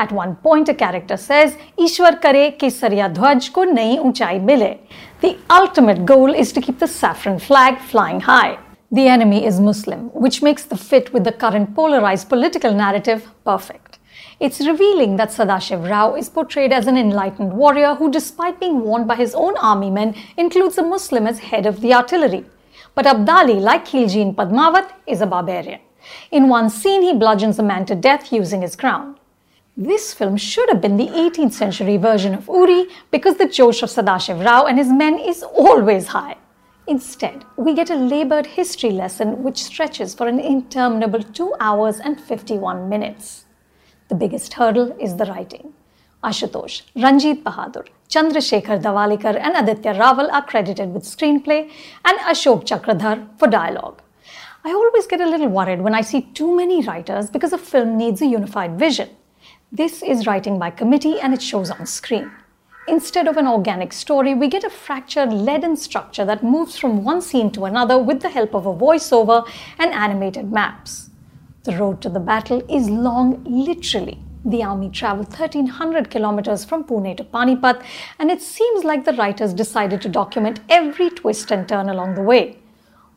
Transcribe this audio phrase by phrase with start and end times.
[0.00, 4.78] At one point, a character says, Ishwar kare ke Sarya Dhwaj ko nayi unchai mile.
[5.20, 8.58] The ultimate goal is to keep the saffron flag flying high.
[8.90, 13.98] The enemy is Muslim, which makes the fit with the current polarized political narrative perfect.
[14.40, 19.06] It's revealing that Sadashiv Rao is portrayed as an enlightened warrior who, despite being warned
[19.06, 22.46] by his own army men, includes a Muslim as head of the artillery.
[22.94, 25.80] But Abdali, like Khilji in Padmavat, is a barbarian.
[26.30, 29.19] In one scene, he bludgeons a man to death using his crown.
[29.82, 33.88] This film should have been the 18th century version of Uri because the Josh of
[33.88, 36.36] Sadashiv Rao and his men is always high.
[36.86, 42.20] Instead, we get a labored history lesson which stretches for an interminable 2 hours and
[42.20, 43.46] 51 minutes.
[44.08, 45.72] The biggest hurdle is the writing.
[46.22, 51.70] Ashutosh, Ranjit Bahadur, Chandrasekhar Davalikar, and Aditya Rawal are credited with screenplay,
[52.04, 54.02] and Ashok Chakradhar for dialogue.
[54.62, 57.96] I always get a little worried when I see too many writers because a film
[57.96, 59.08] needs a unified vision.
[59.72, 62.32] This is writing by committee and it shows on screen.
[62.88, 67.22] Instead of an organic story, we get a fractured leaden structure that moves from one
[67.22, 69.48] scene to another with the help of a voiceover
[69.78, 71.10] and animated maps.
[71.62, 74.18] The road to the battle is long, literally.
[74.44, 77.80] The army traveled 1300 kilometers from Pune to Panipat,
[78.18, 82.22] and it seems like the writers decided to document every twist and turn along the
[82.22, 82.58] way.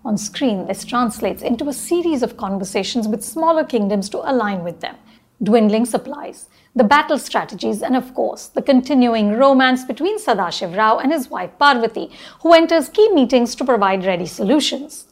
[0.06, 4.82] On screen, this translates into a series of conversations with smaller kingdoms to align with
[4.82, 4.98] them,
[5.42, 11.12] dwindling supplies, the battle strategies, and of course, the continuing romance between Sadashiv Rao and
[11.12, 12.10] his wife Parvati,
[12.42, 15.06] who enters key meetings to provide ready solutions.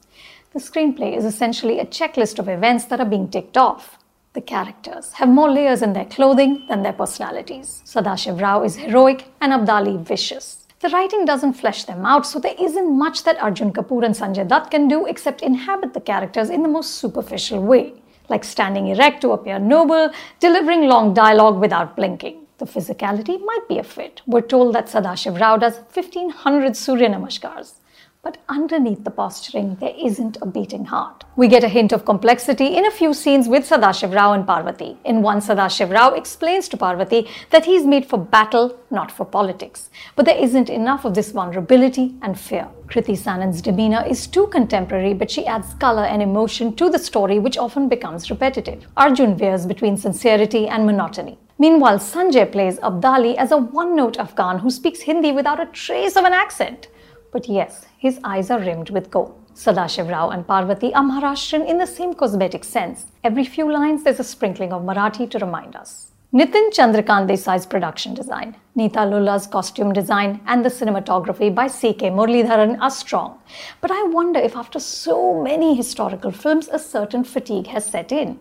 [0.54, 3.98] The screenplay is essentially a checklist of events that are being ticked off.
[4.34, 7.84] The characters have more layers in their clothing than their personalities.
[7.86, 10.66] Sadashiv Rao is heroic and Abdali vicious.
[10.80, 14.48] The writing doesn't flesh them out, so there isn't much that Arjun Kapoor and Sanjay
[14.48, 18.01] Dutt can do except inhabit the characters in the most superficial way
[18.32, 20.10] like standing erect to appear noble,
[20.40, 22.40] delivering long dialogue without blinking.
[22.58, 24.22] The physicality might be a fit.
[24.26, 27.81] We're told that Sadashiv Rao does 1500 Surya Namaskars.
[28.24, 31.24] But underneath the posturing, there isn't a beating heart.
[31.36, 34.96] We get a hint of complexity in a few scenes with Sadashiv Rao and Parvati.
[35.04, 39.90] In one, Sadashiv Rao explains to Parvati that he's made for battle, not for politics.
[40.16, 42.68] But there isn't enough of this vulnerability and fear.
[42.86, 47.40] Kriti Sanon's demeanor is too contemporary, but she adds color and emotion to the story,
[47.40, 48.86] which often becomes repetitive.
[48.98, 51.40] Arjun veers between sincerity and monotony.
[51.58, 56.16] Meanwhile, Sanjay plays Abdali as a one note Afghan who speaks Hindi without a trace
[56.16, 56.88] of an accent.
[57.32, 59.38] But yes, his eyes are rimmed with gold.
[59.56, 63.08] Sadashiv Rao and Parvati are Maharashtrian in the same cosmetic sense.
[63.24, 66.12] Every few lines, there's a sprinkling of Marathi to remind us.
[66.34, 72.10] Nitin Chandrakant Desai's production design, Neeta Lulla's costume design, and the cinematography by C.K.
[72.10, 73.38] Muralidharan are strong.
[73.82, 78.40] But I wonder if after so many historical films, a certain fatigue has set in.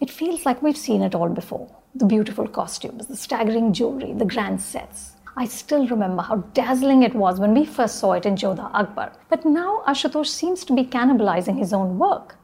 [0.00, 1.74] It feels like we've seen it all before.
[1.94, 5.13] The beautiful costumes, the staggering jewelry, the grand sets.
[5.36, 9.10] I still remember how dazzling it was when we first saw it in Jodhaa Akbar.
[9.28, 12.36] But now Ashutosh seems to be cannibalizing his own work.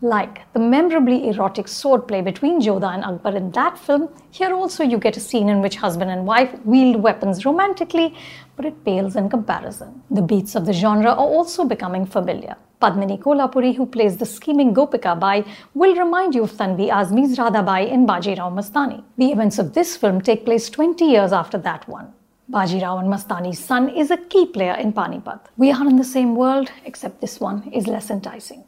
[0.00, 4.98] Like the memorably erotic swordplay between Jodha and Akbar in that film, here also you
[4.98, 8.16] get a scene in which husband and wife wield weapons romantically,
[8.56, 10.02] but it pales in comparison.
[10.10, 12.56] The beats of the genre are also becoming familiar.
[12.80, 15.44] Padmini Kolhapure, who plays the scheming Gopika Bai,
[15.74, 19.04] will remind you of Tanvi Azmi's Radhabai in Bajirao Mastani.
[19.16, 22.12] The events of this film take place 20 years after that one.
[22.50, 25.40] Bajirao and Mastani's son is a key player in Panipat.
[25.56, 28.64] We are in the same world, except this one is less enticing.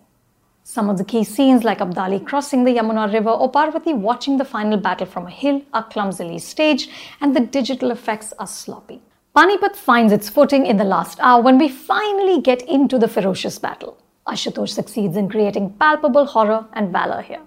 [0.62, 4.44] Some of the key scenes, like Abdali crossing the Yamuna River or Parvati watching the
[4.44, 6.88] final battle from a hill, are clumsily staged
[7.20, 9.02] and the digital effects are sloppy.
[9.36, 13.58] Panipat finds its footing in the last hour when we finally get into the ferocious
[13.58, 13.98] battle.
[14.28, 17.42] Ashutosh succeeds in creating palpable horror and valor here.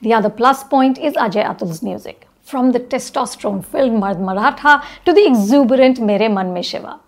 [0.00, 5.12] The other plus point is Ajay Atul's music, from the testosterone filled Mard Maratha to
[5.12, 7.00] the exuberant Mere Man Me Shiva.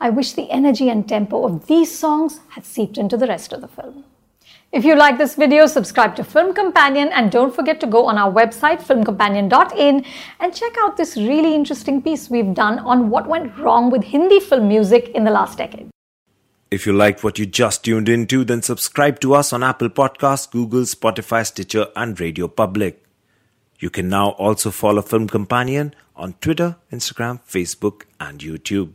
[0.00, 3.60] I wish the energy and tempo of these songs had seeped into the rest of
[3.60, 4.04] the film.
[4.70, 8.18] If you like this video, subscribe to Film Companion and don't forget to go on
[8.18, 10.04] our website filmcompanion.in
[10.40, 14.40] and check out this really interesting piece we've done on what went wrong with Hindi
[14.40, 15.90] film music in the last decade.
[16.70, 20.50] If you liked what you just tuned into, then subscribe to us on Apple Podcasts,
[20.50, 23.03] Google, Spotify, Stitcher, and Radio Public.
[23.84, 28.94] You can now also follow Film Companion on Twitter, Instagram, Facebook, and YouTube.